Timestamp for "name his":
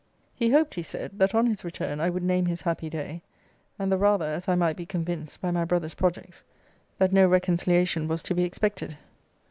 2.23-2.61